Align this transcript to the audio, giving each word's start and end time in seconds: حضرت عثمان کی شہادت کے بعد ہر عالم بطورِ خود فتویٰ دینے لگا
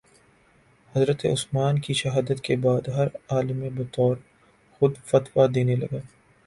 حضرت 0.95 1.25
عثمان 1.25 1.79
کی 1.79 1.93
شہادت 1.93 2.41
کے 2.43 2.55
بعد 2.55 2.87
ہر 2.87 3.07
عالم 3.29 3.61
بطورِ 3.75 4.19
خود 4.81 4.97
فتویٰ 5.05 5.47
دینے 5.55 5.75
لگا 5.75 5.99